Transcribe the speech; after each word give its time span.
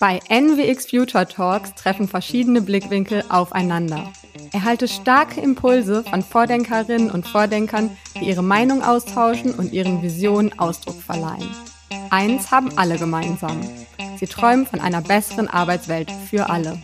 Bei 0.00 0.18
NWX 0.28 0.90
Future 0.90 1.26
Talks 1.28 1.72
treffen 1.74 2.08
verschiedene 2.08 2.60
Blickwinkel 2.60 3.22
aufeinander. 3.28 4.12
Erhalte 4.52 4.88
starke 4.88 5.40
Impulse 5.40 6.02
von 6.02 6.20
Vordenkerinnen 6.22 7.12
und 7.12 7.28
Vordenkern, 7.28 7.96
die 8.16 8.28
ihre 8.28 8.42
Meinung 8.42 8.82
austauschen 8.82 9.54
und 9.54 9.72
ihren 9.72 10.02
Visionen 10.02 10.58
Ausdruck 10.58 11.00
verleihen. 11.00 11.48
Eins 12.10 12.50
haben 12.50 12.76
alle 12.76 12.98
gemeinsam. 12.98 13.60
Sie 14.18 14.26
träumen 14.26 14.66
von 14.66 14.80
einer 14.80 15.00
besseren 15.00 15.46
Arbeitswelt 15.46 16.10
für 16.28 16.50
alle. 16.50 16.76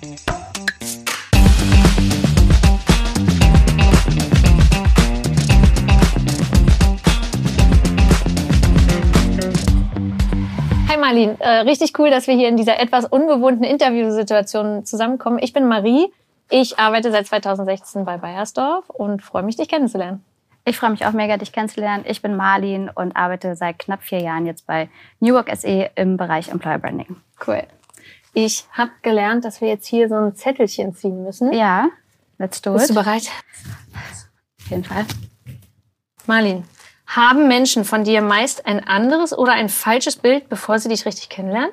Marlin, 11.10 11.40
äh, 11.40 11.62
richtig 11.62 11.98
cool, 11.98 12.08
dass 12.08 12.28
wir 12.28 12.34
hier 12.34 12.48
in 12.48 12.56
dieser 12.56 12.78
etwas 12.78 13.04
ungewohnten 13.04 13.64
Interviewsituation 13.64 14.84
zusammenkommen. 14.84 15.40
Ich 15.42 15.52
bin 15.52 15.66
Marie, 15.66 16.06
ich 16.48 16.78
arbeite 16.78 17.10
seit 17.10 17.26
2016 17.26 18.04
bei 18.04 18.16
Bayersdorf 18.16 18.88
und 18.90 19.20
freue 19.20 19.42
mich, 19.42 19.56
dich 19.56 19.68
kennenzulernen. 19.68 20.24
Ich 20.64 20.76
freue 20.76 20.90
mich 20.90 21.04
auch 21.04 21.10
mega, 21.10 21.36
dich 21.36 21.50
kennenzulernen. 21.50 22.04
Ich 22.06 22.22
bin 22.22 22.36
Marlin 22.36 22.88
und 22.94 23.16
arbeite 23.16 23.56
seit 23.56 23.80
knapp 23.80 24.04
vier 24.04 24.20
Jahren 24.20 24.46
jetzt 24.46 24.68
bei 24.68 24.88
New 25.18 25.34
York 25.34 25.50
SE 25.56 25.90
im 25.96 26.16
Bereich 26.16 26.48
Employer 26.48 26.78
Branding. 26.78 27.16
Cool. 27.44 27.64
Ich 28.32 28.66
habe 28.70 28.92
gelernt, 29.02 29.44
dass 29.44 29.60
wir 29.60 29.66
jetzt 29.66 29.88
hier 29.88 30.08
so 30.08 30.14
ein 30.14 30.36
Zettelchen 30.36 30.94
ziehen 30.94 31.24
müssen. 31.24 31.52
Ja, 31.52 31.88
let's 32.38 32.62
do 32.62 32.70
it. 32.70 32.76
Bist 32.76 32.90
du 32.90 32.94
bereit? 32.94 33.28
Auf 34.60 34.70
jeden 34.70 34.84
Fall. 34.84 35.06
Marlin, 36.26 36.62
haben 37.16 37.48
Menschen 37.48 37.84
von 37.84 38.04
dir 38.04 38.22
meist 38.22 38.66
ein 38.66 38.86
anderes 38.86 39.36
oder 39.36 39.52
ein 39.52 39.68
falsches 39.68 40.16
Bild, 40.16 40.48
bevor 40.48 40.78
sie 40.78 40.88
dich 40.88 41.06
richtig 41.06 41.28
kennenlernen? 41.28 41.70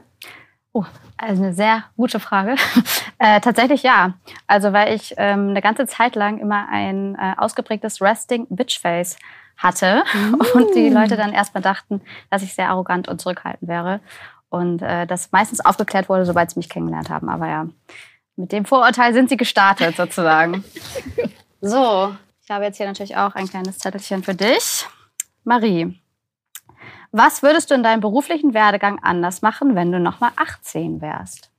Oh, 0.74 0.84
also 1.16 1.44
eine 1.44 1.54
sehr 1.54 1.84
gute 1.96 2.20
Frage. 2.20 2.56
äh, 3.20 3.40
tatsächlich 3.40 3.84
ja. 3.84 4.14
Also 4.48 4.74
weil 4.74 4.96
ich 4.96 5.14
ähm, 5.18 5.50
eine 5.50 5.62
ganze 5.62 5.86
Zeit 5.86 6.16
lang 6.16 6.40
immer 6.40 6.68
ein 6.72 7.16
äh, 7.16 7.36
ausgeprägtes 7.38 8.02
Resting 8.02 8.48
Bitch 8.50 8.80
Face 8.80 9.18
hatte 9.58 10.04
mm. 10.14 10.34
und 10.56 10.76
die 10.76 10.90
Leute 10.90 11.18
dann 11.18 11.34
erstmal 11.34 11.62
dachten, 11.62 12.02
dass 12.32 12.42
ich 12.42 12.56
sehr 12.56 12.70
arrogant 12.70 13.08
und 13.08 13.22
zurückhaltend 13.22 13.70
wäre 13.70 14.00
und 14.50 14.82
äh, 14.82 15.06
das 15.06 15.32
meistens 15.32 15.64
aufgeklärt 15.64 16.10
wurde, 16.10 16.26
sobald 16.26 16.50
sie 16.50 16.60
mich 16.60 16.70
kennengelernt 16.70 17.10
haben. 17.10 17.30
Aber 17.30 17.48
ja, 17.48 17.68
mit 18.36 18.52
dem 18.52 18.66
Vorurteil 18.66 19.14
sind 19.14 19.30
sie 19.30 19.38
gestartet 19.38 19.96
sozusagen. 19.98 20.64
so, 21.62 22.16
ich 22.44 22.50
habe 22.50 22.66
jetzt 22.66 22.78
hier 22.78 22.88
natürlich 22.88 23.18
auch 23.18 23.36
ein 23.36 23.48
kleines 23.48 23.78
Zettelchen 23.78 24.24
für 24.24 24.36
dich. 24.36 24.88
Marie, 25.48 25.98
was 27.14 27.42
würdest 27.42 27.72
du 27.72 27.76
in 27.76 27.82
deinem 27.82 28.02
beruflichen 28.02 28.54
Werdegang 28.54 29.00
anders 29.02 29.42
machen, 29.42 29.76
wenn 29.76 29.94
du 29.94 30.00
nochmal 30.00 30.32
18 30.36 31.00
wärst? 31.00 31.52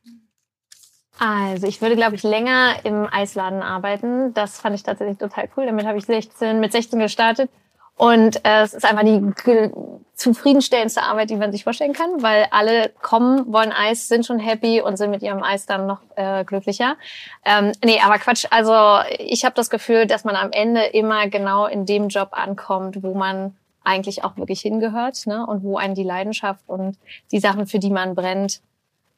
Also 1.18 1.66
ich 1.66 1.80
würde, 1.80 1.96
glaube 1.96 2.14
ich, 2.14 2.22
länger 2.22 2.84
im 2.84 3.08
Eisladen 3.10 3.62
arbeiten. 3.62 4.34
Das 4.34 4.60
fand 4.60 4.76
ich 4.76 4.82
tatsächlich 4.82 5.16
total 5.16 5.48
cool. 5.56 5.64
Damit 5.64 5.86
habe 5.86 5.96
ich 5.96 6.04
16, 6.04 6.60
mit 6.60 6.70
16 6.70 6.98
gestartet. 6.98 7.50
Und 7.96 8.44
äh, 8.44 8.62
es 8.62 8.74
ist 8.74 8.84
einfach 8.84 9.02
die 9.02 9.72
zufriedenstellendste 10.14 11.02
Arbeit, 11.02 11.30
die 11.30 11.36
man 11.36 11.50
sich 11.50 11.64
vorstellen 11.64 11.94
kann, 11.94 12.22
weil 12.22 12.46
alle 12.52 12.90
kommen, 13.02 13.52
wollen 13.52 13.72
Eis, 13.72 14.06
sind 14.06 14.24
schon 14.24 14.38
happy 14.38 14.80
und 14.82 14.98
sind 14.98 15.10
mit 15.10 15.22
ihrem 15.22 15.42
Eis 15.42 15.66
dann 15.66 15.88
noch 15.88 16.00
äh, 16.14 16.44
glücklicher. 16.44 16.96
Ähm, 17.44 17.72
nee, 17.82 18.00
aber 18.04 18.18
Quatsch. 18.18 18.46
Also 18.50 19.00
ich 19.18 19.44
habe 19.44 19.56
das 19.56 19.70
Gefühl, 19.70 20.06
dass 20.06 20.24
man 20.24 20.36
am 20.36 20.52
Ende 20.52 20.84
immer 20.84 21.26
genau 21.28 21.66
in 21.66 21.86
dem 21.86 22.08
Job 22.08 22.28
ankommt, 22.32 23.02
wo 23.02 23.14
man 23.14 23.56
eigentlich 23.88 24.22
auch 24.22 24.36
wirklich 24.36 24.60
hingehört 24.60 25.26
ne? 25.26 25.46
und 25.46 25.62
wo 25.62 25.78
einen 25.78 25.94
die 25.94 26.04
Leidenschaft 26.04 26.62
und 26.68 26.98
die 27.32 27.40
Sachen, 27.40 27.66
für 27.66 27.78
die 27.78 27.90
man 27.90 28.14
brennt, 28.14 28.60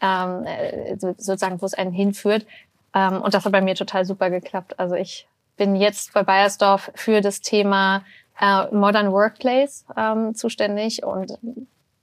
ähm, 0.00 0.44
äh, 0.44 0.96
sozusagen, 0.96 1.60
wo 1.60 1.66
es 1.66 1.74
einen 1.74 1.92
hinführt. 1.92 2.46
Ähm, 2.94 3.20
und 3.20 3.34
das 3.34 3.44
hat 3.44 3.52
bei 3.52 3.60
mir 3.60 3.74
total 3.74 4.04
super 4.04 4.30
geklappt. 4.30 4.78
Also 4.78 4.94
ich 4.94 5.27
bin 5.56 5.77
jetzt 5.77 6.14
bei 6.14 6.22
Bayersdorf 6.22 6.90
für 6.94 7.20
das 7.20 7.40
Thema 7.40 8.05
äh, 8.40 8.72
Modern 8.74 9.12
Workplace 9.12 9.84
ähm, 9.96 10.34
zuständig 10.34 11.02
und 11.02 11.36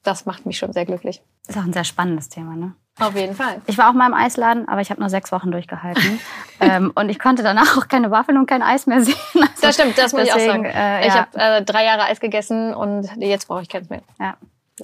das 0.08 0.26
macht 0.26 0.46
mich 0.46 0.58
schon 0.58 0.72
sehr 0.72 0.86
glücklich. 0.86 1.22
Ist 1.48 1.58
auch 1.58 1.64
ein 1.64 1.74
sehr 1.74 1.84
spannendes 1.84 2.30
Thema, 2.30 2.56
ne? 2.56 2.74
Auf 3.00 3.16
jeden 3.16 3.36
Fall. 3.36 3.62
Ich 3.68 3.78
war 3.78 3.90
auch 3.90 3.94
mal 3.94 4.08
im 4.08 4.14
Eisladen, 4.14 4.68
aber 4.68 4.82
ich 4.82 4.90
habe 4.90 5.00
nur 5.00 5.10
sechs 5.10 5.32
Wochen 5.32 5.52
durchgehalten. 5.52 6.20
ähm, 6.60 6.92
und 6.96 7.10
ich 7.10 7.20
konnte 7.20 7.44
danach 7.44 7.78
auch 7.78 7.88
keine 7.88 8.10
Waffeln 8.10 8.38
und 8.38 8.48
kein 8.48 8.64
Eis 8.64 8.88
mehr 8.88 9.02
sehen. 9.02 9.16
Also 9.36 9.62
das 9.62 9.76
stimmt, 9.76 9.98
das 9.98 10.14
muss 10.14 10.24
deswegen, 10.24 10.40
ich 10.40 10.50
auch 10.50 10.54
sagen. 10.54 10.66
Äh, 10.66 11.02
ja. 11.02 11.08
Ich 11.08 11.14
habe 11.14 11.30
äh, 11.34 11.64
drei 11.64 11.84
Jahre 11.84 12.04
Eis 12.04 12.20
gegessen 12.20 12.74
und 12.74 13.10
jetzt 13.18 13.48
brauche 13.48 13.62
ich 13.62 13.70
keins 13.70 13.90
mehr. 13.90 14.02
Ja, 14.20 14.38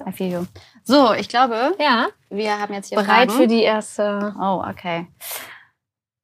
I 0.06 0.12
feel 0.12 0.30
you. 0.30 0.44
So, 0.82 1.12
ich 1.14 1.28
glaube, 1.28 1.74
ja. 1.78 2.06
wir 2.28 2.58
haben 2.60 2.74
jetzt 2.74 2.88
hier 2.88 2.98
Bereit 2.98 3.30
Fragen. 3.30 3.42
für 3.42 3.46
die 3.46 3.62
erste. 3.62 4.34
Oh, 4.38 4.62
okay. 4.68 5.06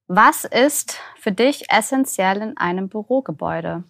Was 0.08 0.44
ist 0.44 0.98
für 1.18 1.32
dich 1.32 1.70
essentiell 1.70 2.42
in 2.42 2.56
einem 2.56 2.88
Bürogebäude? 2.88 3.84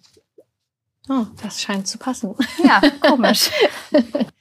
Oh, 1.09 1.25
das 1.43 1.61
scheint 1.61 1.87
zu 1.87 1.97
passen. 1.97 2.35
Ja, 2.63 2.81
komisch. 3.01 3.49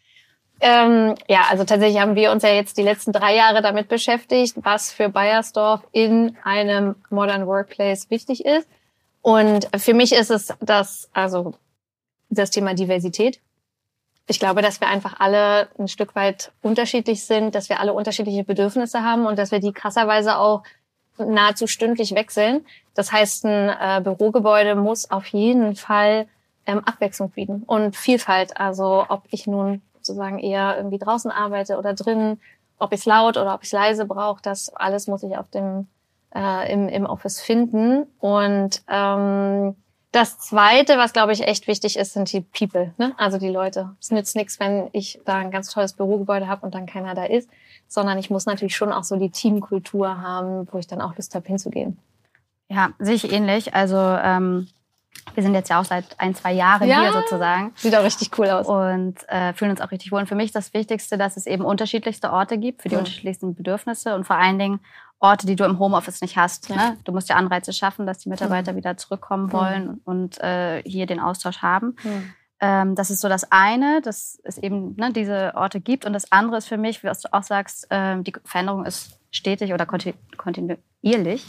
Ähm, 0.60 1.14
ja, 1.26 1.46
also 1.48 1.64
tatsächlich 1.64 2.00
haben 2.00 2.16
wir 2.16 2.30
uns 2.30 2.42
ja 2.42 2.50
jetzt 2.50 2.76
die 2.76 2.82
letzten 2.82 3.12
drei 3.12 3.34
Jahre 3.34 3.62
damit 3.62 3.88
beschäftigt, 3.88 4.56
was 4.62 4.92
für 4.92 5.08
Bayersdorf 5.08 5.80
in 5.92 6.36
einem 6.44 6.96
Modern 7.08 7.46
Workplace 7.46 8.10
wichtig 8.10 8.44
ist. 8.44 8.68
Und 9.22 9.68
für 9.76 9.94
mich 9.94 10.12
ist 10.12 10.30
es 10.30 10.54
das, 10.60 11.08
also 11.12 11.54
das 12.28 12.50
Thema 12.50 12.74
Diversität. 12.74 13.40
Ich 14.26 14.38
glaube, 14.38 14.62
dass 14.62 14.80
wir 14.80 14.88
einfach 14.88 15.18
alle 15.18 15.68
ein 15.78 15.88
Stück 15.88 16.14
weit 16.14 16.52
unterschiedlich 16.62 17.24
sind, 17.24 17.54
dass 17.54 17.68
wir 17.68 17.80
alle 17.80 17.92
unterschiedliche 17.94 18.44
Bedürfnisse 18.44 19.02
haben 19.02 19.26
und 19.26 19.38
dass 19.38 19.50
wir 19.50 19.60
die 19.60 19.72
krasserweise 19.72 20.38
auch 20.38 20.62
nahezu 21.18 21.66
stündlich 21.66 22.14
wechseln. 22.14 22.64
Das 22.94 23.12
heißt, 23.12 23.44
ein 23.44 23.68
äh, 23.68 24.00
Bürogebäude 24.02 24.74
muss 24.74 25.10
auf 25.10 25.26
jeden 25.26 25.74
Fall 25.74 26.28
ähm, 26.66 26.80
Abwechslung 26.84 27.30
bieten 27.30 27.62
und 27.66 27.96
Vielfalt. 27.96 28.56
Also 28.58 29.04
ob 29.08 29.24
ich 29.30 29.46
nun 29.46 29.82
sozusagen 30.10 30.38
eher 30.38 30.76
irgendwie 30.76 30.98
draußen 30.98 31.30
arbeite 31.30 31.78
oder 31.78 31.94
drin, 31.94 32.40
ob 32.78 32.92
ich 32.92 33.00
es 33.00 33.06
laut 33.06 33.36
oder 33.36 33.54
ob 33.54 33.62
ich 33.62 33.68
es 33.68 33.72
leise 33.72 34.06
brauche, 34.06 34.42
das 34.42 34.74
alles 34.74 35.06
muss 35.06 35.22
ich 35.22 35.36
auf 35.36 35.48
dem 35.50 35.86
äh, 36.34 36.72
im, 36.72 36.88
im 36.88 37.06
Office 37.06 37.40
finden. 37.40 38.06
Und 38.18 38.82
ähm, 38.88 39.76
das 40.12 40.38
Zweite, 40.38 40.98
was 40.98 41.12
glaube 41.12 41.32
ich 41.32 41.46
echt 41.46 41.66
wichtig 41.66 41.96
ist, 41.96 42.14
sind 42.14 42.32
die 42.32 42.40
People, 42.40 42.92
ne? 42.98 43.14
also 43.16 43.38
die 43.38 43.48
Leute. 43.48 43.90
Es 44.00 44.10
nützt 44.10 44.34
nichts, 44.34 44.58
wenn 44.58 44.88
ich 44.92 45.20
da 45.24 45.36
ein 45.36 45.50
ganz 45.50 45.70
tolles 45.70 45.92
Bürogebäude 45.92 46.48
habe 46.48 46.64
und 46.64 46.74
dann 46.74 46.86
keiner 46.86 47.14
da 47.14 47.24
ist, 47.24 47.48
sondern 47.86 48.18
ich 48.18 48.30
muss 48.30 48.46
natürlich 48.46 48.76
schon 48.76 48.92
auch 48.92 49.04
so 49.04 49.16
die 49.16 49.30
Teamkultur 49.30 50.20
haben, 50.20 50.66
wo 50.72 50.78
ich 50.78 50.86
dann 50.86 51.00
auch 51.00 51.16
Lust 51.16 51.34
habe 51.34 51.46
hinzugehen. 51.46 51.98
Ja, 52.68 52.90
sehe 52.98 53.14
ich 53.14 53.32
ähnlich. 53.32 53.74
Also 53.74 53.96
ähm, 53.96 54.68
wir 55.34 55.42
sind 55.42 55.54
jetzt 55.54 55.68
ja 55.68 55.80
auch 55.80 55.84
seit 55.84 56.04
ein, 56.18 56.34
zwei 56.34 56.52
Jahren 56.52 56.88
ja, 56.88 57.02
hier 57.02 57.12
sozusagen. 57.12 57.72
Sieht 57.76 57.94
auch 57.94 58.04
richtig 58.04 58.36
cool 58.38 58.48
aus. 58.48 58.66
Und 58.66 59.16
äh, 59.28 59.52
fühlen 59.52 59.70
uns 59.70 59.80
auch 59.80 59.90
richtig 59.90 60.10
wohl. 60.12 60.20
Und 60.20 60.26
für 60.26 60.34
mich 60.34 60.52
das 60.52 60.74
Wichtigste, 60.74 61.18
dass 61.18 61.36
es 61.36 61.46
eben 61.46 61.64
unterschiedlichste 61.64 62.32
Orte 62.32 62.58
gibt 62.58 62.82
für 62.82 62.88
die 62.88 62.94
ja. 62.94 62.98
unterschiedlichsten 62.98 63.54
Bedürfnisse 63.54 64.14
und 64.14 64.24
vor 64.24 64.36
allen 64.36 64.58
Dingen 64.58 64.80
Orte, 65.20 65.46
die 65.46 65.54
du 65.54 65.64
im 65.64 65.78
Homeoffice 65.78 66.22
nicht 66.22 66.36
hast. 66.36 66.68
Ja. 66.68 66.76
Ne? 66.76 66.96
Du 67.04 67.12
musst 67.12 67.28
ja 67.28 67.36
Anreize 67.36 67.72
schaffen, 67.72 68.06
dass 68.06 68.18
die 68.18 68.30
Mitarbeiter 68.30 68.74
wieder 68.74 68.96
zurückkommen 68.96 69.52
wollen 69.52 70.00
und 70.04 70.40
äh, 70.40 70.82
hier 70.84 71.06
den 71.06 71.20
Austausch 71.20 71.58
haben. 71.58 71.94
Ähm, 72.60 72.94
das 72.94 73.10
ist 73.10 73.20
so 73.20 73.28
das 73.28 73.50
eine, 73.52 74.00
dass 74.02 74.40
es 74.44 74.58
eben 74.58 74.94
ne, 74.96 75.12
diese 75.12 75.52
Orte 75.54 75.80
gibt. 75.80 76.06
Und 76.06 76.14
das 76.14 76.32
andere 76.32 76.58
ist 76.58 76.68
für 76.68 76.78
mich, 76.78 77.04
was 77.04 77.20
du 77.20 77.32
auch 77.32 77.42
sagst, 77.42 77.86
äh, 77.90 78.20
die 78.22 78.32
Veränderung 78.44 78.86
ist 78.86 79.18
stetig 79.30 79.72
oder 79.72 79.86
kontinuierlich. 79.86 81.46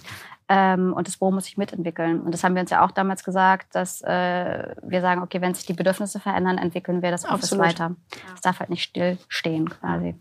Ähm, 0.53 0.91
und 0.91 1.07
das 1.07 1.15
Büro 1.15 1.31
muss 1.31 1.45
sich 1.45 1.55
mitentwickeln. 1.55 2.19
Und 2.19 2.33
das 2.33 2.43
haben 2.43 2.55
wir 2.55 2.61
uns 2.61 2.71
ja 2.71 2.83
auch 2.85 2.91
damals 2.91 3.23
gesagt, 3.23 3.73
dass 3.73 4.01
äh, 4.01 4.75
wir 4.81 4.99
sagen, 4.99 5.21
okay, 5.21 5.39
wenn 5.39 5.53
sich 5.53 5.65
die 5.65 5.71
Bedürfnisse 5.71 6.19
verändern, 6.19 6.57
entwickeln 6.57 7.01
wir 7.01 7.09
das 7.09 7.23
Office 7.23 7.53
Absolut. 7.53 7.67
weiter. 7.67 7.95
Es 8.11 8.17
ja. 8.17 8.35
darf 8.43 8.59
halt 8.59 8.69
nicht 8.69 8.83
stillstehen 8.83 9.69
quasi. 9.69 10.15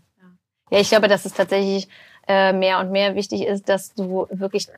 Ja, 0.69 0.79
ich 0.79 0.87
glaube, 0.87 1.09
dass 1.09 1.25
es 1.25 1.33
tatsächlich 1.33 1.89
äh, 2.29 2.53
mehr 2.53 2.79
und 2.79 2.91
mehr 2.91 3.15
wichtig 3.15 3.45
ist, 3.45 3.67
dass 3.67 3.93
du 3.93 4.25
wirklich, 4.29 4.69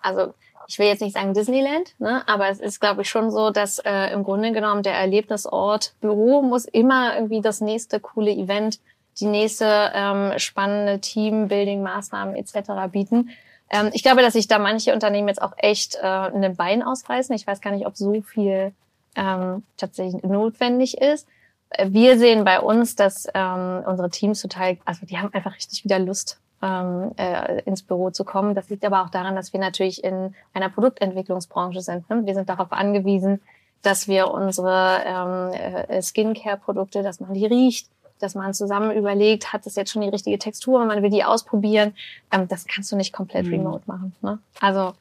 also 0.00 0.32
ich 0.68 0.78
will 0.78 0.86
jetzt 0.86 1.02
nicht 1.02 1.14
sagen 1.14 1.34
Disneyland, 1.34 1.96
ne, 1.98 2.22
aber 2.28 2.48
es 2.48 2.60
ist, 2.60 2.78
glaube 2.78 3.02
ich, 3.02 3.08
schon 3.08 3.32
so, 3.32 3.50
dass 3.50 3.80
äh, 3.80 4.12
im 4.12 4.22
Grunde 4.22 4.52
genommen 4.52 4.84
der 4.84 4.94
Erlebnisort 4.94 5.94
Büro 6.00 6.40
muss 6.42 6.66
immer 6.66 7.16
irgendwie 7.16 7.40
das 7.40 7.60
nächste 7.60 7.98
coole 7.98 8.30
Event, 8.30 8.78
die 9.18 9.26
nächste 9.26 9.90
ähm, 9.92 10.38
spannende 10.38 11.00
Teambuilding-Maßnahmen 11.00 12.36
etc. 12.36 12.92
bieten. 12.92 13.30
Ähm, 13.70 13.90
ich 13.92 14.02
glaube, 14.02 14.22
dass 14.22 14.34
sich 14.34 14.48
da 14.48 14.58
manche 14.58 14.92
Unternehmen 14.92 15.28
jetzt 15.28 15.42
auch 15.42 15.54
echt 15.56 15.96
äh, 15.96 16.06
ein 16.06 16.56
Bein 16.56 16.82
ausreißen. 16.82 17.34
Ich 17.34 17.46
weiß 17.46 17.60
gar 17.60 17.70
nicht, 17.70 17.86
ob 17.86 17.96
so 17.96 18.20
viel 18.22 18.72
ähm, 19.16 19.62
tatsächlich 19.76 20.22
notwendig 20.22 20.98
ist. 20.98 21.26
Wir 21.84 22.18
sehen 22.18 22.44
bei 22.44 22.60
uns, 22.60 22.96
dass 22.96 23.28
ähm, 23.32 23.82
unsere 23.86 24.10
Teams 24.10 24.42
total, 24.42 24.78
also 24.84 25.06
die 25.06 25.18
haben 25.18 25.32
einfach 25.32 25.54
richtig 25.54 25.84
wieder 25.84 26.00
Lust, 26.00 26.40
ähm, 26.62 27.12
äh, 27.16 27.60
ins 27.62 27.82
Büro 27.82 28.10
zu 28.10 28.24
kommen. 28.24 28.54
Das 28.54 28.68
liegt 28.70 28.84
aber 28.84 29.02
auch 29.02 29.10
daran, 29.10 29.36
dass 29.36 29.52
wir 29.52 29.60
natürlich 29.60 30.02
in 30.02 30.34
einer 30.52 30.68
Produktentwicklungsbranche 30.68 31.80
sind. 31.80 32.10
Ne? 32.10 32.26
Wir 32.26 32.34
sind 32.34 32.48
darauf 32.48 32.72
angewiesen, 32.72 33.40
dass 33.82 34.08
wir 34.08 34.30
unsere 34.30 35.00
ähm, 35.06 35.52
äh, 35.52 36.02
Skincare-Produkte, 36.02 37.02
dass 37.02 37.20
man 37.20 37.34
die 37.34 37.46
riecht, 37.46 37.88
dass 38.22 38.34
man 38.34 38.54
zusammen 38.54 38.96
überlegt, 38.96 39.52
hat 39.52 39.66
das 39.66 39.76
jetzt 39.76 39.92
schon 39.92 40.02
die 40.02 40.08
richtige 40.08 40.38
Textur, 40.38 40.84
man 40.84 41.02
will 41.02 41.10
die 41.10 41.24
ausprobieren. 41.24 41.94
Ähm, 42.30 42.48
das 42.48 42.66
kannst 42.66 42.92
du 42.92 42.96
nicht 42.96 43.12
komplett 43.12 43.46
mhm. 43.46 43.52
remote 43.52 43.82
machen. 43.86 44.14
Ne? 44.22 44.38
Also 44.60 44.94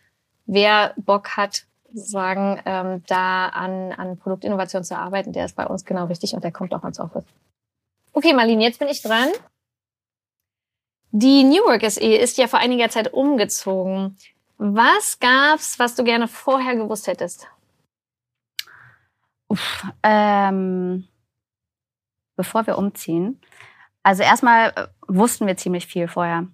wer 0.45 0.93
Bock 0.97 1.37
hat, 1.37 1.65
sagen, 1.93 2.61
ähm, 2.65 3.03
da 3.07 3.47
an, 3.47 3.91
an 3.93 4.17
Produktinnovation 4.17 4.83
zu 4.83 4.95
arbeiten, 4.95 5.33
der 5.33 5.45
ist 5.45 5.55
bei 5.55 5.65
uns 5.65 5.85
genau 5.85 6.05
richtig 6.05 6.33
und 6.33 6.43
der 6.43 6.51
kommt 6.51 6.73
auch 6.73 6.83
ans 6.83 6.99
Office. 6.99 7.25
Okay, 8.13 8.33
Marlene, 8.33 8.63
jetzt 8.63 8.79
bin 8.79 8.87
ich 8.87 9.01
dran. 9.01 9.29
Die 11.11 11.43
New 11.43 11.63
Work 11.65 11.89
SE 11.89 12.05
ist 12.05 12.37
ja 12.37 12.47
vor 12.47 12.59
einiger 12.59 12.89
Zeit 12.89 13.13
umgezogen. 13.13 14.17
Was 14.57 15.19
gab's, 15.19 15.79
was 15.79 15.95
du 15.95 16.03
gerne 16.03 16.27
vorher 16.27 16.75
gewusst 16.75 17.07
hättest? 17.07 17.47
Uff, 19.47 19.87
ähm, 20.03 21.07
bevor 22.39 22.65
wir 22.67 22.77
umziehen. 22.77 23.39
Also 24.03 24.23
erstmal 24.23 24.69
äh, 24.69 24.87
wussten 25.07 25.45
wir 25.45 25.57
ziemlich 25.57 25.85
viel 25.85 26.07
vorher 26.07 26.47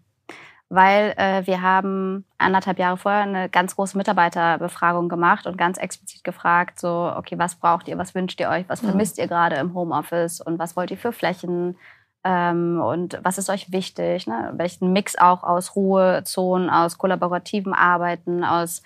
weil 0.70 1.14
äh, 1.18 1.46
wir 1.46 1.62
haben 1.62 2.26
anderthalb 2.38 2.80
Jahre 2.80 2.98
vorher 2.98 3.22
eine 3.22 3.50
ganz 3.50 3.76
große 3.76 3.98
Mitarbeiterbefragung 3.98 5.10
gemacht 5.10 5.46
und 5.46 5.58
ganz 5.58 5.78
explizit 5.78 6.24
gefragt, 6.24 6.80
so, 6.80 7.14
okay, 7.16 7.38
was 7.38 7.56
braucht 7.56 7.88
ihr, 7.88 7.98
was 7.98 8.16
wünscht 8.16 8.40
ihr 8.40 8.50
euch, 8.50 8.68
was 8.68 8.82
mhm. 8.82 8.88
vermisst 8.88 9.18
ihr 9.18 9.28
gerade 9.28 9.58
im 9.58 9.74
Homeoffice 9.74 10.42
und 10.42 10.58
was 10.58 10.76
wollt 10.76 10.92
ihr 10.92 10.98
für 10.98 11.12
Flächen 11.12 11.78
ähm, 12.24 12.82
und 12.82 13.20
was 13.24 13.38
ist 13.38 13.50
euch 13.50 13.72
wichtig, 13.72 14.26
ne? 14.26 14.54
welchen 14.56 14.92
Mix 14.92 15.16
auch 15.18 15.44
aus 15.44 15.76
Ruhezonen, 15.76 16.70
aus 16.70 16.98
kollaborativen 16.98 17.74
Arbeiten, 17.74 18.44
aus 18.44 18.82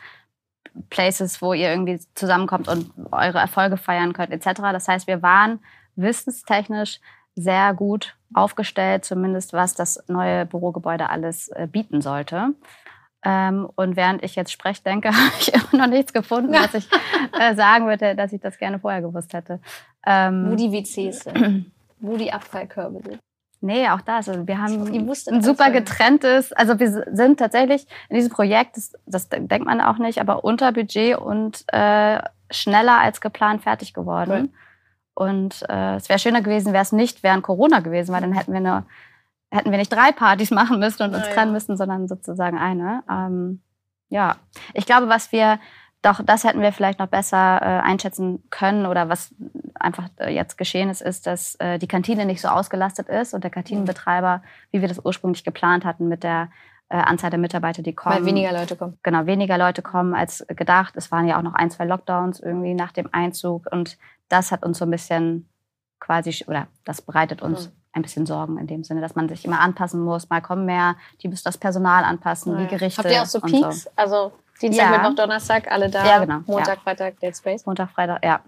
Places, 0.89 1.41
wo 1.41 1.53
ihr 1.53 1.69
irgendwie 1.69 1.99
zusammenkommt 2.13 2.67
und 2.67 2.91
eure 3.11 3.39
Erfolge 3.39 3.77
feiern 3.77 4.13
könnt, 4.13 4.31
etc. 4.31 4.61
Das 4.71 4.87
heißt, 4.87 5.07
wir 5.07 5.21
waren 5.21 5.59
wissenstechnisch 6.01 6.99
sehr 7.35 7.73
gut 7.73 8.15
aufgestellt, 8.33 9.05
zumindest 9.05 9.53
was 9.53 9.73
das 9.73 10.03
neue 10.07 10.45
Bürogebäude 10.45 11.09
alles 11.09 11.47
äh, 11.49 11.67
bieten 11.71 12.01
sollte. 12.01 12.53
Ähm, 13.23 13.67
und 13.75 13.95
während 13.95 14.23
ich 14.23 14.35
jetzt 14.35 14.51
spreche, 14.51 14.83
denke, 14.83 15.09
habe 15.13 15.33
ich 15.39 15.53
immer 15.53 15.85
noch 15.85 15.91
nichts 15.91 16.13
gefunden, 16.13 16.53
was 16.53 16.73
ich 16.73 16.87
äh, 17.39 17.55
sagen 17.55 17.87
würde, 17.87 18.15
dass 18.15 18.33
ich 18.33 18.41
das 18.41 18.57
gerne 18.57 18.79
vorher 18.79 19.01
gewusst 19.01 19.33
hätte. 19.33 19.59
Ähm, 20.05 20.51
wo 20.51 20.55
die 20.55 20.71
WCs 20.71 21.21
sind, 21.21 21.71
wo 21.99 22.17
die 22.17 22.31
Abfallkörbe 22.31 23.01
sind. 23.03 23.19
Nee, 23.61 23.89
auch 23.89 23.99
das. 23.99 24.29
Also 24.29 24.47
wir 24.47 24.57
haben 24.57 24.87
ein 24.87 25.41
super 25.43 25.69
getrenntes, 25.69 26.53
also 26.53 26.79
wir 26.79 27.05
sind 27.11 27.39
tatsächlich 27.39 27.85
in 28.07 28.15
diesem 28.15 28.31
Projekt, 28.31 28.77
das, 28.77 28.93
das 29.05 29.27
denkt 29.27 29.65
man 29.65 29.81
auch 29.81 29.97
nicht, 29.97 30.21
aber 30.21 30.45
unter 30.45 30.71
Budget 30.71 31.17
und 31.17 31.65
äh, 31.73 32.21
schneller 32.49 32.99
als 32.99 33.19
geplant 33.19 33.63
fertig 33.63 33.93
geworden. 33.93 34.49
Cool. 34.53 34.59
Und 35.19 35.65
äh, 35.67 35.95
es 35.95 36.07
wäre 36.07 36.17
schöner 36.17 36.41
gewesen, 36.41 36.71
wäre 36.71 36.81
es 36.81 36.93
nicht 36.93 37.23
während 37.23 37.43
Corona 37.43 37.81
gewesen, 37.81 38.13
weil 38.13 38.21
dann 38.21 38.31
hätten 38.31 38.53
wir 38.53 38.59
eine, 38.59 38.85
hätten 39.51 39.69
wir 39.69 39.77
nicht 39.77 39.91
drei 39.91 40.13
Partys 40.13 40.49
machen 40.59 40.79
müssen 40.79 41.03
und 41.03 41.13
uns 41.13 41.27
ja, 41.27 41.33
trennen 41.33 41.51
müssen, 41.51 41.75
sondern 41.75 42.07
sozusagen 42.07 42.57
eine. 42.57 43.03
Ähm, 43.09 43.61
ja, 44.07 44.37
ich 44.73 44.85
glaube, 44.85 45.09
was 45.09 45.33
wir 45.33 45.59
doch, 46.01 46.21
das 46.23 46.45
hätten 46.45 46.61
wir 46.61 46.71
vielleicht 46.71 46.99
noch 46.99 47.07
besser 47.07 47.61
äh, 47.61 47.81
einschätzen 47.81 48.41
können 48.49 48.85
oder 48.85 49.09
was 49.09 49.35
einfach 49.77 50.07
äh, 50.21 50.33
jetzt 50.33 50.57
geschehen 50.57 50.89
ist, 50.89 51.01
ist, 51.01 51.27
dass 51.27 51.55
äh, 51.55 51.77
die 51.77 51.87
Kantine 51.87 52.25
nicht 52.25 52.39
so 52.39 52.47
ausgelastet 52.47 53.09
ist 53.09 53.33
und 53.33 53.43
der 53.43 53.51
Kantinenbetreiber, 53.51 54.41
wie 54.71 54.79
wir 54.79 54.87
das 54.87 55.03
ursprünglich 55.03 55.43
geplant 55.43 55.83
hatten 55.83 56.07
mit 56.07 56.23
der 56.23 56.49
äh, 56.87 56.95
Anzahl 56.95 57.29
der 57.29 57.39
Mitarbeiter, 57.39 57.81
die 57.81 57.93
kommen. 57.93 58.15
Weil 58.15 58.25
weniger 58.25 58.53
Leute 58.53 58.77
kommen. 58.77 58.97
Genau, 59.03 59.25
weniger 59.25 59.57
Leute 59.57 59.81
kommen 59.81 60.13
als 60.13 60.45
gedacht. 60.47 60.93
Es 60.95 61.11
waren 61.11 61.27
ja 61.27 61.37
auch 61.37 61.43
noch 61.43 61.55
ein, 61.55 61.69
zwei 61.69 61.83
Lockdowns 61.83 62.39
irgendwie 62.39 62.73
nach 62.73 62.93
dem 62.93 63.09
Einzug 63.11 63.67
und 63.69 63.97
das 64.29 64.51
hat 64.51 64.63
uns 64.63 64.77
so 64.77 64.85
ein 64.85 64.91
bisschen 64.91 65.49
quasi, 65.99 66.45
oder 66.47 66.67
das 66.85 67.01
bereitet 67.01 67.41
uns 67.41 67.67
mhm. 67.67 67.73
ein 67.93 68.01
bisschen 68.01 68.25
Sorgen 68.25 68.57
in 68.57 68.67
dem 68.67 68.83
Sinne, 68.83 69.01
dass 69.01 69.15
man 69.15 69.27
sich 69.27 69.45
immer 69.45 69.59
anpassen 69.59 70.01
muss. 70.01 70.29
Mal 70.29 70.41
kommen 70.41 70.65
mehr, 70.65 70.95
die 71.21 71.27
müssen 71.27 71.43
das 71.43 71.57
Personal 71.57 72.03
anpassen, 72.03 72.53
ja. 72.53 72.61
die 72.61 72.67
Gerichte. 72.67 73.03
Habt 73.03 73.13
ihr 73.13 73.21
auch 73.21 73.25
so 73.25 73.41
Peaks? 73.41 73.83
So. 73.83 73.89
Also 73.95 74.31
Dienstag, 74.61 74.91
ja. 74.91 74.97
Mittwoch, 74.97 75.15
Donnerstag, 75.15 75.71
alle 75.71 75.89
da. 75.89 76.05
Ja, 76.05 76.19
genau. 76.19 76.39
Montag, 76.45 76.77
ja. 76.77 76.83
Freitag, 76.83 77.19
Dead 77.19 77.35
Space. 77.35 77.65
Montag, 77.65 77.91
Freitag, 77.91 78.23
ja. 78.23 78.41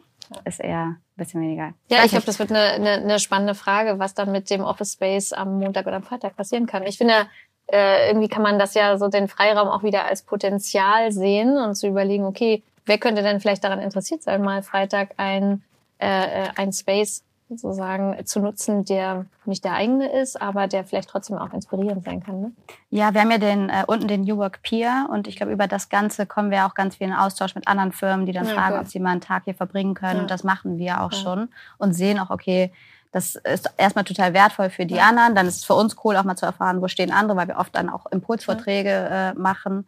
Ist 0.46 0.62
eher 0.62 0.86
ein 0.86 1.02
bisschen 1.18 1.42
weniger. 1.42 1.74
Ja, 1.90 2.06
ich 2.06 2.12
glaube, 2.12 2.26
das 2.26 2.40
wird 2.40 2.52
eine, 2.52 2.62
eine, 2.62 2.92
eine 3.04 3.20
spannende 3.20 3.54
Frage, 3.54 4.00
was 4.00 4.14
dann 4.14 4.32
mit 4.32 4.50
dem 4.50 4.62
Office 4.62 4.94
Space 4.94 5.34
am 5.34 5.60
Montag 5.60 5.86
oder 5.88 5.98
am 5.98 6.04
Freitag 6.04 6.38
passieren 6.38 6.68
kann. 6.68 6.84
Ich 6.84 6.98
finde, 6.98 7.28
äh, 7.68 8.08
irgendwie 8.08 8.30
kann 8.30 8.42
man 8.42 8.58
das 8.58 8.74
ja 8.74 8.98
so 8.98 9.10
den 9.10 9.28
Freiraum 9.28 9.68
auch 9.68 9.84
wieder 9.84 10.06
als 10.06 10.22
Potenzial 10.22 11.12
sehen 11.12 11.58
und 11.58 11.76
zu 11.76 11.88
überlegen, 11.88 12.26
okay, 12.26 12.64
wer 12.86 12.98
könnte 12.98 13.24
denn 13.24 13.42
vielleicht 13.42 13.64
daran 13.64 13.80
interessiert 13.80 14.24
sein, 14.24 14.42
mal 14.42 14.64
Freitag 14.64 15.12
ein 15.18 15.64
äh, 16.02 16.46
äh, 16.46 16.50
ein 16.56 16.74
Space 16.74 17.24
sozusagen 17.50 18.26
zu 18.26 18.40
nutzen, 18.40 18.86
der 18.86 19.26
nicht 19.46 19.66
der 19.66 19.74
eigene 19.74 20.10
ist, 20.22 20.42
aber 20.42 20.68
der 20.68 20.86
vielleicht 20.86 21.10
trotzdem 21.10 21.38
auch 21.38 21.52
inspirierend 21.54 22.06
sein 22.06 22.24
kann. 22.24 22.42
Ne? 22.42 22.52
Ja, 22.90 23.14
wir 23.14 23.22
haben 23.22 23.32
ja 23.32 23.38
den, 23.38 23.70
äh, 23.70 23.84
unten 23.88 24.08
den 24.08 24.22
New 24.22 24.38
Work 24.38 24.62
Peer 24.62 25.08
und 25.12 25.28
ich 25.28 25.36
glaube, 25.36 25.52
über 25.52 25.68
das 25.68 25.90
Ganze 25.90 26.26
kommen 26.26 26.50
wir 26.50 26.66
auch 26.66 26.76
ganz 26.76 26.96
viel 26.96 27.08
in 27.08 27.14
Austausch 27.14 27.56
mit 27.56 27.68
anderen 27.68 27.92
Firmen, 27.92 28.26
die 28.26 28.32
dann 28.32 28.48
ja, 28.48 28.54
fragen, 28.54 28.76
okay. 28.76 28.82
ob 28.82 28.88
sie 28.88 29.00
mal 29.00 29.12
einen 29.12 29.22
Tag 29.22 29.44
hier 29.46 29.56
verbringen 29.56 29.96
können. 29.96 30.16
Ja. 30.16 30.22
Und 30.22 30.32
das 30.32 30.44
machen 30.44 30.78
wir 30.78 31.02
auch 31.02 31.12
ja. 31.12 31.18
schon 31.18 31.50
und 31.78 31.94
sehen 31.94 32.20
auch, 32.20 32.30
okay, 32.30 32.72
das 33.12 33.36
ist 33.36 33.70
erstmal 33.78 34.06
total 34.06 34.34
wertvoll 34.34 34.70
für 34.70 34.86
die 34.86 35.02
anderen. 35.02 35.36
Dann 35.36 35.46
ist 35.46 35.58
es 35.58 35.66
für 35.66 35.74
uns 35.74 35.98
cool, 36.04 36.16
auch 36.16 36.24
mal 36.24 36.38
zu 36.38 36.46
erfahren, 36.46 36.82
wo 36.82 36.88
stehen 36.88 37.12
andere, 37.12 37.38
weil 37.38 37.50
wir 37.50 37.58
oft 37.58 37.76
dann 37.76 37.90
auch 37.90 38.06
Impulsvorträge 38.06 38.90
äh, 38.90 39.34
machen. 39.34 39.86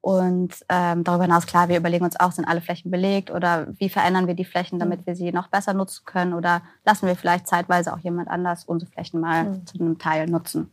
Und 0.00 0.54
ähm, 0.68 1.02
darüber 1.02 1.24
hinaus, 1.24 1.46
klar, 1.46 1.68
wir 1.68 1.76
überlegen 1.76 2.04
uns 2.04 2.18
auch, 2.20 2.30
sind 2.30 2.44
alle 2.44 2.60
Flächen 2.60 2.90
belegt 2.90 3.30
oder 3.30 3.66
wie 3.78 3.88
verändern 3.88 4.28
wir 4.28 4.34
die 4.34 4.44
Flächen, 4.44 4.78
damit 4.78 5.04
wir 5.06 5.16
sie 5.16 5.32
noch 5.32 5.48
besser 5.48 5.74
nutzen 5.74 6.04
können 6.04 6.32
oder 6.32 6.62
lassen 6.84 7.08
wir 7.08 7.16
vielleicht 7.16 7.48
zeitweise 7.48 7.92
auch 7.92 7.98
jemand 7.98 8.28
anders 8.28 8.64
unsere 8.64 8.90
Flächen 8.90 9.20
mal 9.20 9.44
mhm. 9.44 9.66
zu 9.66 9.80
einem 9.80 9.98
Teil 9.98 10.26
nutzen. 10.26 10.70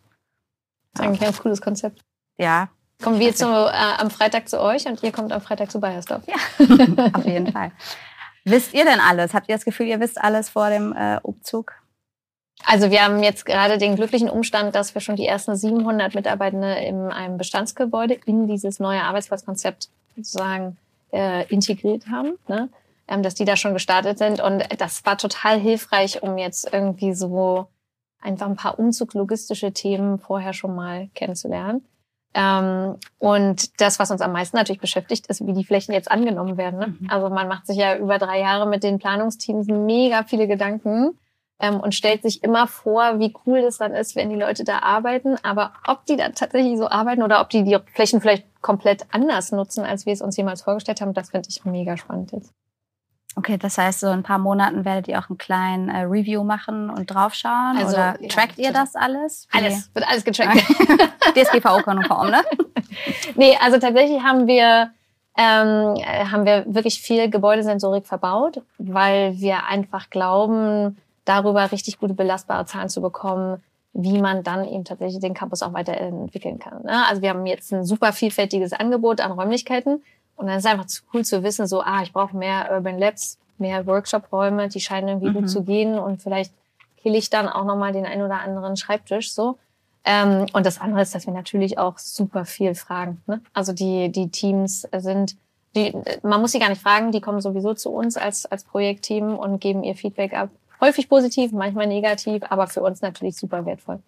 Das 0.94 1.02
ist 1.02 1.08
eigentlich 1.08 1.28
ein 1.28 1.38
cooles 1.38 1.62
Konzept. 1.62 2.02
Ja. 2.38 2.70
Kommen 3.02 3.20
wir 3.20 3.34
zu, 3.34 3.46
äh, 3.46 3.98
am 3.98 4.12
Freitag 4.12 4.48
zu 4.48 4.62
euch 4.62 4.86
und 4.86 5.02
ihr 5.02 5.12
kommt 5.12 5.32
am 5.32 5.42
Freitag 5.42 5.72
zu 5.72 5.80
Bayersdorf. 5.80 6.24
Ja, 6.28 7.10
auf 7.14 7.26
jeden 7.26 7.52
Fall. 7.52 7.72
Wisst 8.46 8.74
ihr 8.74 8.86
denn 8.86 9.00
alles? 9.00 9.34
Habt 9.34 9.50
ihr 9.50 9.56
das 9.56 9.66
Gefühl, 9.66 9.88
ihr 9.88 10.00
wisst 10.00 10.22
alles 10.22 10.50
vor 10.50 10.70
dem 10.70 10.94
äh, 10.94 11.20
Umzug? 11.22 11.74
Also 12.66 12.92
wir 12.92 13.04
haben 13.04 13.22
jetzt 13.22 13.46
gerade 13.46 13.78
den 13.78 13.96
glücklichen 13.96 14.30
Umstand, 14.30 14.76
dass 14.76 14.94
wir 14.96 15.02
schon 15.02 15.16
die 15.16 15.26
ersten 15.26 15.56
700 15.56 16.16
Mitarbeitende 16.16 16.76
in 16.76 17.12
einem 17.12 17.38
Bestandsgebäude 17.38 18.18
in 18.26 18.48
dieses 18.48 18.80
neue 18.80 19.02
Arbeitsplatzkonzept 19.04 19.90
sozusagen 20.16 20.78
äh, 21.12 21.46
integriert 21.48 22.08
haben, 22.10 22.34
ne? 22.48 22.70
ähm, 23.08 23.24
dass 23.24 23.36
die 23.36 23.46
da 23.46 23.56
schon 23.56 23.74
gestartet 23.74 24.18
sind. 24.18 24.42
Und 24.42 24.64
das 24.80 25.06
war 25.06 25.18
total 25.18 25.60
hilfreich, 25.60 26.24
um 26.24 26.38
jetzt 26.38 26.72
irgendwie 26.72 27.14
so 27.14 27.68
einfach 28.22 28.48
ein 28.48 28.56
paar 28.56 28.80
umzuglogistische 28.80 29.74
Themen 29.74 30.20
vorher 30.20 30.54
schon 30.54 30.76
mal 30.76 31.10
kennenzulernen. 31.14 31.86
Ähm, 32.34 32.96
und 33.20 33.80
das, 33.82 34.00
was 34.00 34.10
uns 34.10 34.22
am 34.22 34.32
meisten 34.32 34.58
natürlich 34.58 34.82
beschäftigt, 34.82 35.28
ist, 35.28 35.46
wie 35.46 35.54
die 35.54 35.66
Flächen 35.66 35.94
jetzt 35.94 36.10
angenommen 36.10 36.58
werden. 36.58 36.80
Ne? 36.80 36.88
Mhm. 37.00 37.10
Also 37.10 37.30
man 37.30 37.48
macht 37.48 37.68
sich 37.68 37.78
ja 37.78 37.98
über 37.98 38.18
drei 38.18 38.40
Jahre 38.40 38.68
mit 38.68 38.84
den 38.84 38.98
Planungsteams 39.00 39.68
mega 39.68 40.24
viele 40.24 40.48
Gedanken 40.48 41.18
ähm, 41.60 41.80
und 41.80 41.96
stellt 41.96 42.22
sich 42.24 42.44
immer 42.44 42.68
vor, 42.68 43.20
wie 43.20 43.34
cool 43.46 43.62
das 43.62 43.78
dann 43.78 43.94
ist, 43.94 44.16
wenn 44.16 44.30
die 44.30 44.36
Leute 44.36 44.64
da 44.64 44.80
arbeiten. 44.80 45.36
Aber 45.44 45.74
ob 45.88 46.06
die 46.06 46.18
da 46.18 46.30
tatsächlich 46.30 46.78
so 46.78 46.90
arbeiten 46.90 47.24
oder 47.24 47.42
ob 47.42 47.50
die 47.50 47.64
die 47.64 47.78
Flächen 47.94 48.22
vielleicht 48.22 48.46
komplett 48.62 49.06
anders 49.12 49.52
nutzen, 49.52 49.84
als 49.84 50.06
wir 50.06 50.14
es 50.14 50.22
uns 50.22 50.38
jemals 50.38 50.62
vorgestellt 50.62 51.02
haben, 51.02 51.14
das 51.14 51.30
finde 51.30 51.48
ich 51.50 51.64
mega 51.66 51.98
spannend 51.98 52.32
jetzt. 52.32 52.54
Okay, 53.36 53.58
das 53.58 53.78
heißt, 53.78 54.02
so 54.02 54.08
in 54.08 54.20
ein 54.20 54.24
paar 54.24 54.38
Monaten 54.38 54.86
werdet 54.86 55.08
ihr 55.08 55.18
auch 55.18 55.30
einen 55.30 55.40
kleinen 55.40 55.90
äh, 55.90 56.02
Review 56.02 56.44
machen 56.44 56.92
und 56.92 57.08
draufschauen? 57.08 57.78
Also, 57.78 57.96
oder 57.96 58.16
ja, 58.22 58.28
trackt 58.28 58.60
ihr 58.60 58.72
das 58.72 58.96
alles? 58.96 59.48
Wie? 59.52 59.58
Alles, 59.58 59.90
wird 59.94 60.08
alles 60.08 60.24
getrackt. 60.24 60.64
DSGVO-konform, 61.34 62.30
ne? 62.32 62.42
nee, 63.36 63.58
also 63.60 63.80
tatsächlich 63.80 64.22
haben 64.22 64.46
wir, 64.46 64.92
ähm, 65.36 65.96
haben 66.32 66.46
wir 66.46 66.66
wirklich 66.68 67.02
viel 67.02 67.30
Gebäudesensorik 67.30 68.06
verbaut, 68.06 68.62
weil 68.78 69.40
wir 69.40 69.66
einfach 69.66 70.12
glauben, 70.12 70.98
darüber 71.26 71.72
richtig 71.72 72.00
gute 72.00 72.14
belastbare 72.14 72.66
Zahlen 72.66 72.90
zu 72.90 73.02
bekommen, 73.02 73.62
wie 73.94 74.20
man 74.20 74.44
dann 74.44 74.68
eben 74.68 74.84
tatsächlich 74.84 75.22
den 75.22 75.34
Campus 75.34 75.62
auch 75.62 75.74
weiterentwickeln 75.74 76.60
kann. 76.60 76.84
Ne? 76.84 77.06
Also 77.08 77.22
wir 77.22 77.30
haben 77.30 77.46
jetzt 77.46 77.72
ein 77.72 77.86
super 77.86 78.12
vielfältiges 78.12 78.74
Angebot 78.74 79.22
an 79.22 79.32
Räumlichkeiten 79.32 80.02
und 80.36 80.48
dann 80.48 80.58
ist 80.58 80.66
es 80.66 80.72
einfach 80.72 80.88
zu 80.88 81.04
cool 81.14 81.24
zu 81.24 81.44
wissen, 81.44 81.68
so, 81.68 81.82
ah, 81.82 82.02
ich 82.02 82.12
brauche 82.12 82.36
mehr 82.36 82.70
Urban 82.72 82.98
Labs, 82.98 83.38
mehr 83.60 83.86
Workshop-Räume, 83.86 84.68
die 84.68 84.80
scheinen 84.80 85.10
irgendwie 85.10 85.30
mhm. 85.30 85.34
gut 85.34 85.50
zu 85.50 85.64
gehen 85.64 86.00
und 86.00 86.22
vielleicht 86.22 86.52
kill 87.02 87.16
ich 87.16 87.30
dann 87.30 87.48
auch 87.48 87.66
nochmal 87.66 87.94
den 87.94 88.06
ein 88.06 88.22
oder 88.22 88.40
anderen 88.40 88.78
Schreibtisch 88.78 89.32
so. 89.32 89.58
Ähm, 90.06 90.48
und 90.54 90.66
das 90.66 90.82
andere 90.82 91.02
ist, 91.02 91.14
dass 91.14 91.28
wir 91.28 91.34
natürlich 91.34 91.78
auch 91.78 91.98
super 91.98 92.46
viel 92.46 92.76
fragen. 92.76 93.22
Ne? 93.28 93.42
Also 93.54 93.74
die, 93.74 94.12
die 94.12 94.30
Teams 94.30 94.88
sind, 94.98 95.38
die, 95.76 95.94
man 96.24 96.42
muss 96.42 96.52
sie 96.52 96.60
gar 96.60 96.70
nicht 96.70 96.82
fragen, 96.82 97.12
die 97.12 97.22
kommen 97.22 97.42
sowieso 97.42 97.74
zu 97.74 97.92
uns 97.92 98.18
als, 98.18 98.46
als 98.46 98.64
Projektteam 98.64 99.38
und 99.38 99.62
geben 99.62 99.84
ihr 99.84 99.96
Feedback 99.96 100.34
ab 100.34 100.50
häufig 100.84 101.10
positiv, 101.10 101.52
manchmal 101.52 101.88
negativ, 101.88 102.44
aber 102.50 102.68
für 102.68 102.82
uns 102.82 103.02
natürlich 103.02 103.38
super 103.38 103.66
wertvoll. 103.66 104.00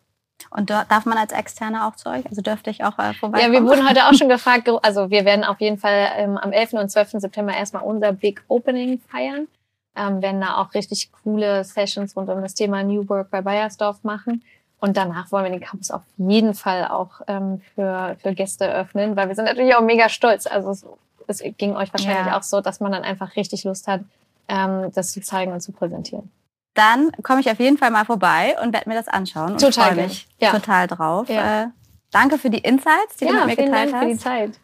Und 0.52 0.70
darf 0.70 1.06
man 1.06 1.18
als 1.18 1.32
Externer 1.32 1.88
auch 1.88 1.96
zu 1.96 2.10
euch? 2.10 2.26
Also 2.28 2.42
dürfte 2.42 2.70
ich 2.70 2.84
auch 2.84 3.00
äh, 3.00 3.14
vorbeikommen? 3.14 3.54
Ja, 3.54 3.60
wir 3.60 3.66
wurden 3.66 3.88
heute 3.88 4.06
auch 4.06 4.14
schon 4.14 4.30
gefragt. 4.36 4.70
Also 4.84 5.10
wir 5.10 5.26
werden 5.26 5.44
auf 5.44 5.60
jeden 5.60 5.78
Fall 5.78 6.10
ähm, 6.18 6.38
am 6.38 6.52
11. 6.52 6.74
und 6.74 6.90
12. 6.90 7.12
September 7.14 7.54
erstmal 7.56 7.84
unser 7.84 8.12
Big 8.12 8.44
Opening 8.48 9.00
feiern. 9.10 9.48
ähm, 9.96 10.22
werden 10.22 10.42
da 10.42 10.58
auch 10.58 10.74
richtig 10.74 11.10
coole 11.24 11.64
Sessions 11.64 12.16
rund 12.16 12.30
um 12.30 12.42
das 12.42 12.54
Thema 12.54 12.84
New 12.84 13.08
Work 13.08 13.32
bei 13.32 13.42
Bayersdorf 13.42 14.04
machen. 14.04 14.44
Und 14.80 14.98
danach 14.98 15.32
wollen 15.32 15.46
wir 15.46 15.52
den 15.52 15.62
Campus 15.62 15.90
auf 15.90 16.04
jeden 16.18 16.54
Fall 16.54 16.86
auch 16.88 17.22
ähm, 17.28 17.62
für, 17.74 18.18
für 18.22 18.34
Gäste 18.34 18.72
öffnen, 18.72 19.16
weil 19.16 19.30
wir 19.30 19.36
sind 19.36 19.46
natürlich 19.46 19.74
auch 19.74 19.82
mega 19.82 20.10
stolz. 20.10 20.48
Also 20.48 20.70
es, 20.70 20.86
es 21.28 21.44
ging 21.58 21.76
euch 21.76 21.92
wahrscheinlich 21.94 22.28
ja. 22.28 22.38
auch 22.38 22.44
so, 22.44 22.62
dass 22.62 22.82
man 22.82 22.92
dann 22.92 23.04
einfach 23.04 23.36
richtig 23.36 23.64
Lust 23.64 23.88
hat, 23.88 24.02
ähm, 24.48 24.92
das 24.94 25.12
zu 25.12 25.22
zeigen 25.22 25.54
und 25.54 25.62
zu 25.62 25.72
präsentieren. 25.72 26.30
Dann 26.76 27.12
komme 27.24 27.42
ich 27.42 27.50
auf 27.50 27.60
jeden 27.60 27.78
Fall 27.78 27.90
mal 27.90 28.06
vorbei 28.06 28.56
und 28.62 28.74
werde 28.74 28.88
mir 28.88 28.96
das 28.96 29.08
anschauen. 29.08 29.58
Total. 29.58 29.90
Und 29.90 29.96
freue 29.96 30.08
mich 30.08 30.28
ja. 30.40 30.52
total 30.52 30.88
drauf. 30.88 31.30
Ja. 31.30 31.64
Äh, 31.64 31.68
danke 32.12 32.38
für 32.38 32.50
die 32.50 32.60
Insights, 32.60 33.16
die 33.20 33.26
du 33.26 33.34
mit 33.34 33.46
mir 33.46 33.56
geteilt 33.56 33.94
Dank 33.94 33.94
hast. 33.94 34.02
Für 34.02 34.10
die 34.10 34.18
Zeit. 34.18 34.60